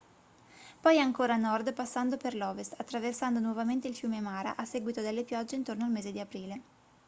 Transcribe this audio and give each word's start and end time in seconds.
poi 0.79 0.99
ancora 0.99 1.35
a 1.35 1.37
nord 1.37 1.73
passando 1.73 2.17
per 2.17 2.33
l'ovest 2.33 2.73
attraversando 2.75 3.39
nuovamente 3.39 3.87
il 3.87 3.93
fiume 3.95 4.19
mara 4.19 4.55
a 4.55 4.65
seguito 4.65 4.99
delle 5.01 5.23
piogge 5.23 5.55
intorno 5.55 5.83
al 5.85 5.91
mese 5.91 6.11
di 6.11 6.19
aprile 6.19 6.61